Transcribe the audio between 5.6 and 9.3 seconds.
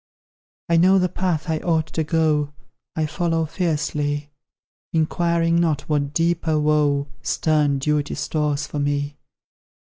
not what deeper woe Stern duty stores for me.